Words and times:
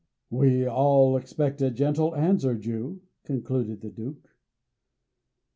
"We 0.31 0.65
all 0.67 1.15
expect 1.15 1.61
a 1.61 1.69
gentle 1.69 2.15
answer, 2.15 2.55
Jew," 2.55 3.01
concluded 3.23 3.81
the 3.81 3.91
Duke. 3.91 4.35